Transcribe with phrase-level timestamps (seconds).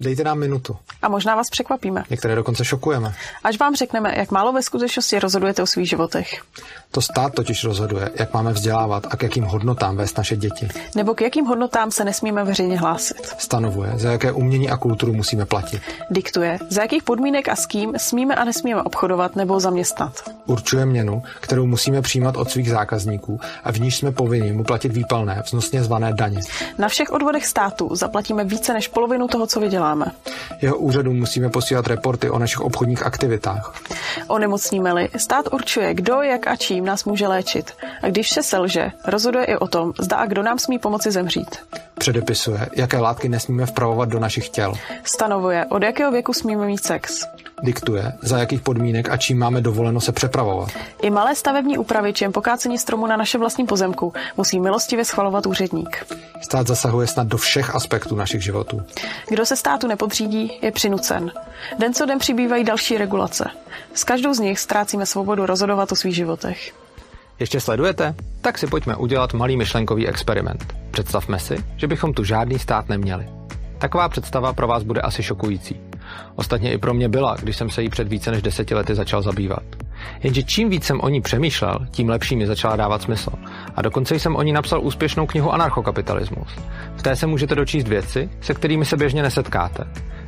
[0.00, 0.76] Dejte nám minutu.
[1.02, 2.04] A možná vás překvapíme.
[2.10, 3.14] Některé dokonce šokujeme.
[3.44, 6.42] Až vám řekneme, jak málo ve skutečnosti rozhodujete o svých životech.
[6.90, 10.68] To stát totiž rozhoduje, jak máme vzdělávat a k jakým hodnotám vést naše děti.
[10.94, 13.34] Nebo k jakým hodnotám se nesmíme veřejně hlásit.
[13.38, 15.82] Stanovuje, za jaké umění a kulturu musíme platit.
[16.10, 20.30] Diktuje, za jakých podmínek a s kým smíme a nesmíme obchodovat nebo zaměstnat.
[20.46, 24.92] Určuje měnu, kterou musíme přijímat od svých zákazníků a v níž jsme povinni mu platit
[24.92, 26.40] výpalné, vznosně zvané daně.
[26.78, 29.85] Na všech odvodech státu zaplatíme více než polovinu toho, co vyděláme.
[30.60, 33.74] Jeho úřadům musíme posílat reporty o našich obchodních aktivitách.
[34.28, 37.72] Onemocníme-li, stát určuje, kdo, jak a čím nás může léčit.
[38.02, 41.56] A když se selže, rozhoduje i o tom, zda a kdo nám smí pomoci zemřít.
[42.06, 44.74] Předepisuje, jaké látky nesmíme vpravovat do našich těl.
[45.04, 47.26] Stanovuje, od jakého věku smíme mít sex.
[47.62, 50.68] Diktuje, za jakých podmínek a čím máme dovoleno se přepravovat.
[51.02, 56.06] I malé stavební úpravy, čím pokácení stromu na našem vlastním pozemku, musí milostivě schvalovat úředník.
[56.42, 58.82] Stát zasahuje snad do všech aspektů našich životů.
[59.28, 61.32] Kdo se státu nepodřídí, je přinucen.
[61.78, 63.50] Den co den přibývají další regulace.
[63.94, 66.72] S každou z nich ztrácíme svobodu rozhodovat o svých životech.
[67.38, 68.14] Ještě sledujete?
[68.40, 70.85] Tak si pojďme udělat malý myšlenkový experiment.
[70.96, 73.26] Představme si, že bychom tu žádný stát neměli.
[73.78, 75.80] Taková představa pro vás bude asi šokující.
[76.34, 79.22] Ostatně i pro mě byla, když jsem se jí před více než deseti lety začal
[79.22, 79.62] zabývat.
[80.22, 83.30] Jenže čím víc jsem o ní přemýšlel, tím lepší mi začala dávat smysl.
[83.74, 86.48] A dokonce jsem o ní napsal úspěšnou knihu Anarchokapitalismus.
[86.96, 89.84] V té se můžete dočíst věci, se kterými se běžně nesetkáte.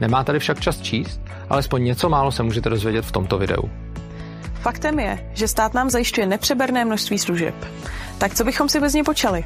[0.00, 3.70] Nemá tady však čas číst, alespoň něco málo se můžete dozvědět v tomto videu.
[4.54, 7.54] Faktem je, že stát nám zajišťuje nepřeberné množství služeb.
[8.18, 9.44] Tak co bychom si bez něj počali?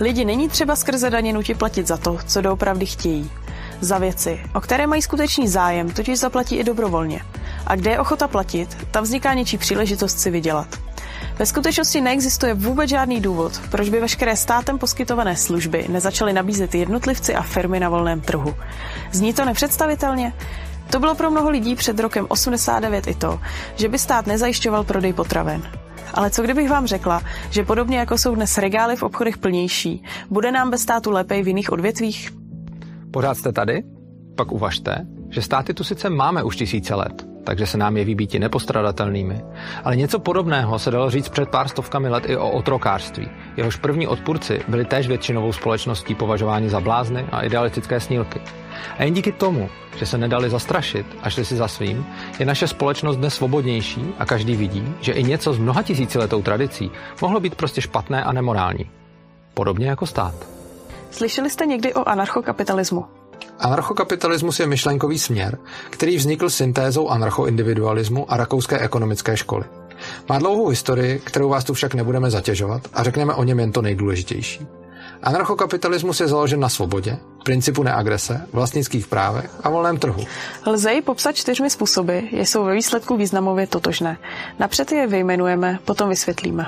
[0.00, 3.30] Lidi není třeba skrze daně nutit platit za to, co doopravdy chtějí.
[3.80, 7.20] Za věci, o které mají skutečný zájem, totiž zaplatí i dobrovolně.
[7.66, 10.68] A kde je ochota platit, tam vzniká něčí příležitost si vydělat.
[11.38, 17.34] Ve skutečnosti neexistuje vůbec žádný důvod, proč by veškeré státem poskytované služby nezačaly nabízet jednotlivci
[17.34, 18.54] a firmy na volném trhu.
[19.12, 20.32] Zní to nepředstavitelně?
[20.94, 23.40] To bylo pro mnoho lidí před rokem 89 i to,
[23.76, 25.62] že by stát nezajišťoval prodej potraven.
[26.14, 30.52] Ale co kdybych vám řekla, že podobně jako jsou dnes regály v obchodech plnější, bude
[30.52, 32.30] nám bez státu lépe v jiných odvětvích?
[33.10, 33.82] Pořád jste tady?
[34.36, 38.38] Pak uvažte, že státy tu sice máme už tisíce let, takže se nám jeví býti
[38.38, 39.44] nepostradatelnými.
[39.84, 43.28] Ale něco podobného se dalo říct před pár stovkami let i o otrokářství.
[43.56, 48.40] Jehož první odpůrci byli též většinovou společností považováni za blázny a idealistické snílky.
[48.98, 52.06] A jen díky tomu, že se nedali zastrašit a šli si za svým,
[52.38, 56.90] je naše společnost dnes svobodnější a každý vidí, že i něco s mnoha tisíciletou tradicí
[57.22, 58.90] mohlo být prostě špatné a nemorální.
[59.54, 60.34] Podobně jako stát.
[61.10, 63.04] Slyšeli jste někdy o anarchokapitalismu?
[63.58, 65.58] Anarchokapitalismus je myšlenkový směr,
[65.90, 69.64] který vznikl syntézou anarchoindividualismu a rakouské ekonomické školy.
[70.28, 73.82] Má dlouhou historii, kterou vás tu však nebudeme zatěžovat a řekneme o něm jen to
[73.82, 74.66] nejdůležitější.
[75.24, 80.24] Anarchokapitalismus je založen na svobodě, principu neagrese, vlastnických právech a volném trhu.
[80.66, 84.16] Lze ji popsat čtyřmi způsoby, jsou ve výsledku významově totožné.
[84.58, 86.66] Napřed je vyjmenujeme, potom vysvětlíme.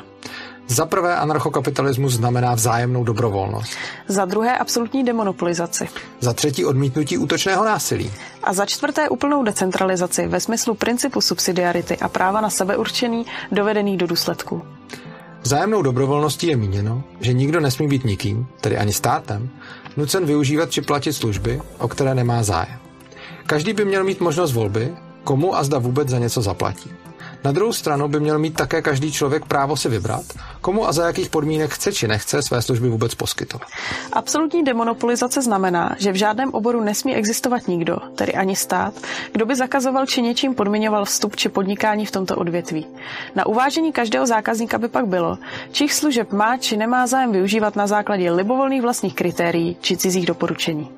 [0.68, 3.72] Za prvé anarchokapitalismus znamená vzájemnou dobrovolnost.
[4.08, 5.88] Za druhé absolutní demonopolizaci.
[6.20, 8.12] Za třetí odmítnutí útočného násilí.
[8.42, 14.06] A za čtvrté úplnou decentralizaci ve smyslu principu subsidiarity a práva na sebeurčený dovedený do
[14.06, 14.62] důsledku.
[15.46, 19.50] Vzájemnou dobrovolností je míněno, že nikdo nesmí být nikým, tedy ani státem,
[19.96, 22.78] nucen využívat či platit služby, o které nemá zájem.
[23.46, 26.90] Každý by měl mít možnost volby, komu a zda vůbec za něco zaplatí.
[27.44, 30.24] Na druhou stranu by měl mít také každý člověk právo si vybrat,
[30.60, 33.68] komu a za jakých podmínek chce či nechce své služby vůbec poskytovat.
[34.12, 38.94] Absolutní demonopolizace znamená, že v žádném oboru nesmí existovat nikdo, tedy ani stát,
[39.32, 42.86] kdo by zakazoval či něčím podmiňoval vstup či podnikání v tomto odvětví.
[43.34, 45.38] Na uvážení každého zákazníka by pak bylo,
[45.72, 50.90] čích služeb má či nemá zájem využívat na základě libovolných vlastních kritérií či cizích doporučení.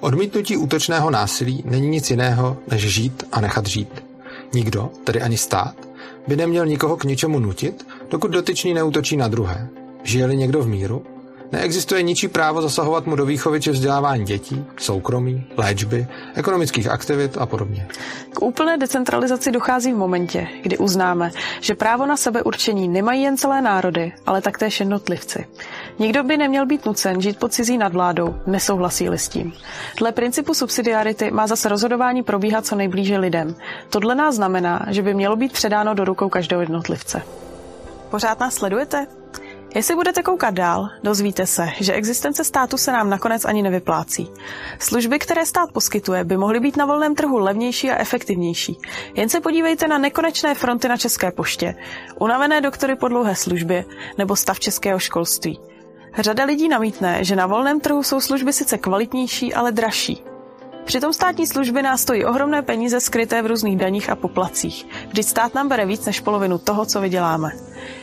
[0.00, 4.07] Odmítnutí útočného násilí není nic jiného, než žít a nechat žít.
[4.52, 5.74] Nikdo, tedy ani stát,
[6.28, 9.68] by neměl nikoho k ničemu nutit, dokud dotyčný neútočí na druhé.
[10.02, 11.02] Žije-li někdo v míru,
[11.52, 17.46] neexistuje ničí právo zasahovat mu do výchovy či vzdělávání dětí, soukromí, léčby, ekonomických aktivit a
[17.46, 17.88] podobně.
[18.32, 21.30] K úplné decentralizaci dochází v momentě, kdy uznáme,
[21.60, 25.46] že právo na sebeurčení nemají jen celé národy, ale taktéž jednotlivci.
[25.98, 29.52] Nikdo by neměl být nucen žít pod cizí nadvládou, nesouhlasí s tím.
[29.98, 33.54] Dle principu subsidiarity má zase rozhodování probíhat co nejblíže lidem.
[33.90, 37.22] Tohle nás znamená, že by mělo být předáno do rukou každého jednotlivce.
[38.10, 39.06] Pořád nás sledujete?
[39.74, 44.30] Jestli budete koukat dál, dozvíte se, že existence státu se nám nakonec ani nevyplácí.
[44.78, 48.78] Služby, které stát poskytuje, by mohly být na volném trhu levnější a efektivnější.
[49.14, 51.74] Jen se podívejte na nekonečné fronty na České poště,
[52.20, 53.84] unavené doktory po dlouhé službě
[54.18, 55.60] nebo stav českého školství.
[56.18, 60.27] Řada lidí namítne, že na volném trhu jsou služby sice kvalitnější, ale dražší.
[60.88, 64.86] Přitom státní služby nás stojí ohromné peníze skryté v různých daních a poplacích.
[65.08, 67.50] Vždyť stát nám bere víc než polovinu toho, co vyděláme.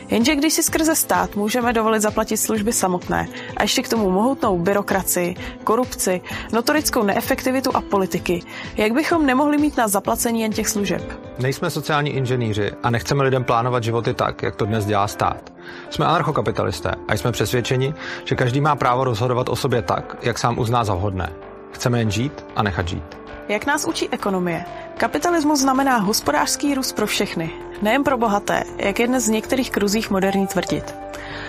[0.08, 4.58] Jenže když si skrze stát můžeme dovolit zaplatit služby samotné a ještě k tomu mohutnou
[4.58, 5.34] byrokracii,
[5.64, 6.20] korupci,
[6.52, 8.42] notorickou neefektivitu a politiky,
[8.76, 11.02] jak bychom nemohli mít na zaplacení jen těch služeb?
[11.38, 15.52] Nejsme sociální inženýři a nechceme lidem plánovat životy tak, jak to dnes dělá stát.
[15.90, 17.94] Jsme anarchokapitalisté a jsme přesvědčeni,
[18.24, 21.45] že každý má právo rozhodovat o sobě tak, jak sám uzná za vhodné.
[21.76, 23.18] Chceme jen žít a nechat žít.
[23.48, 24.64] Jak nás učí ekonomie,
[24.96, 27.50] kapitalismus znamená hospodářský růst pro všechny,
[27.82, 30.94] nejen pro bohaté, jak je dnes v některých kruzích moderní tvrdit.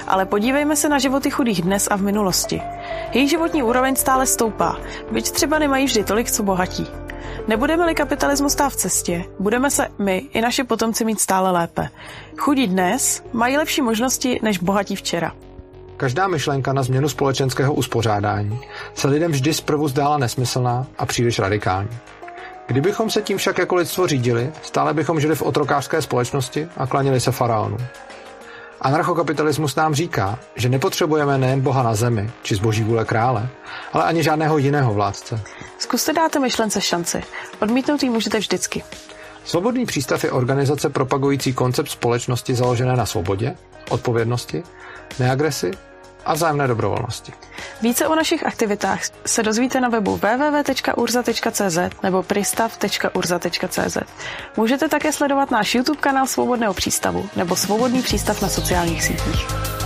[0.07, 2.61] Ale podívejme se na životy chudých dnes a v minulosti.
[3.13, 4.77] Jejich životní úroveň stále stoupá,
[5.11, 6.87] byť třeba nemají vždy tolik, co bohatí.
[7.47, 11.89] Nebudeme-li kapitalismu stát v cestě, budeme se my i naši potomci mít stále lépe.
[12.37, 15.31] Chudí dnes mají lepší možnosti než bohatí včera.
[15.97, 18.59] Každá myšlenka na změnu společenského uspořádání
[18.93, 21.89] se lidem vždy zprvu zdála nesmyslná a příliš radikální.
[22.67, 27.19] Kdybychom se tím však jako lidstvo řídili, stále bychom žili v otrokářské společnosti a klanili
[27.19, 27.77] se faraonu.
[28.81, 33.49] Anarchokapitalismus nám říká, že nepotřebujeme nejen Boha na zemi, či zboží vůle krále,
[33.93, 35.41] ale ani žádného jiného vládce.
[35.77, 37.23] Zkuste dáte myšlence šanci.
[37.59, 38.83] Odmítnout ji můžete vždycky.
[39.45, 43.55] Svobodný přístav je organizace propagující koncept společnosti založené na svobodě,
[43.89, 44.63] odpovědnosti,
[45.19, 45.71] neagresi
[46.27, 47.33] a vzájemné dobrovolnosti.
[47.81, 53.97] Více o našich aktivitách se dozvíte na webu www.urza.cz nebo pristav.urza.cz.
[54.57, 59.76] Můžete také sledovat náš YouTube kanál Svobodného přístavu nebo Svobodný přístav na sociálních sítích.